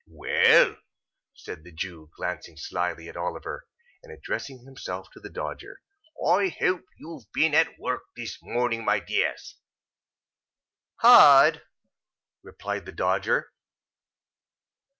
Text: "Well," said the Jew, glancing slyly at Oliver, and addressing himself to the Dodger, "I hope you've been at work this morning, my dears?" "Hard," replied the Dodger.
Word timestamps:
"Well," 0.07 0.77
said 1.35 1.63
the 1.63 1.71
Jew, 1.71 2.09
glancing 2.17 2.57
slyly 2.57 3.07
at 3.07 3.15
Oliver, 3.15 3.67
and 4.01 4.11
addressing 4.11 4.65
himself 4.65 5.11
to 5.11 5.19
the 5.19 5.29
Dodger, 5.29 5.79
"I 6.27 6.47
hope 6.47 6.85
you've 6.97 7.31
been 7.35 7.53
at 7.53 7.77
work 7.77 8.05
this 8.15 8.41
morning, 8.41 8.83
my 8.83 8.99
dears?" 8.99 9.57
"Hard," 11.03 11.61
replied 12.41 12.87
the 12.87 12.91
Dodger. 12.93 13.53